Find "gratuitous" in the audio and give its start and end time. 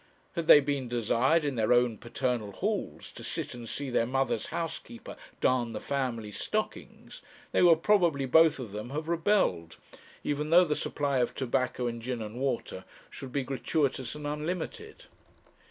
13.43-14.15